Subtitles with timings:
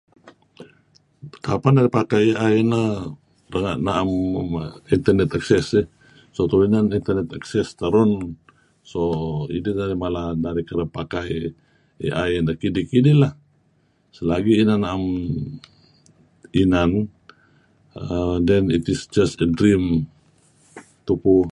[1.45, 2.89] Kapeh neh narih pakai AI ineh
[3.53, 4.09] renga' na'em
[4.95, 5.85] internet access eh?
[6.35, 8.01] Setu'uh inan internate access idih
[8.93, 10.65] teh narih kereb mala narih
[10.97, 11.29] pakai
[12.21, 13.33] AI neh kidih-kidih lah.
[14.15, 15.03] Selagi' inah na'em
[16.63, 16.91] inan
[18.47, 19.83] then it's just a dream
[21.05, 21.35] tupu.